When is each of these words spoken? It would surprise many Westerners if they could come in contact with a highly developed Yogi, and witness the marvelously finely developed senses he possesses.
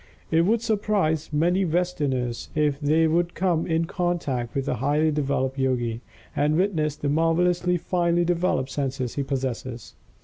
It 0.31 0.47
would 0.47 0.63
surprise 0.63 1.31
many 1.31 1.63
Westerners 1.63 2.49
if 2.55 2.79
they 2.79 3.05
could 3.05 3.35
come 3.35 3.67
in 3.67 3.85
contact 3.85 4.55
with 4.55 4.67
a 4.67 4.77
highly 4.77 5.11
developed 5.11 5.59
Yogi, 5.59 6.01
and 6.35 6.55
witness 6.57 6.95
the 6.95 7.07
marvelously 7.07 7.77
finely 7.77 8.25
developed 8.25 8.71
senses 8.71 9.13
he 9.13 9.21
possesses. 9.21 9.93